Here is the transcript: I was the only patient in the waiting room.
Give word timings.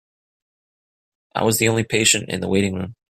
I 1.35 1.43
was 1.43 1.59
the 1.59 1.67
only 1.67 1.83
patient 1.83 2.29
in 2.29 2.41
the 2.41 2.47
waiting 2.47 2.73
room. 2.73 2.95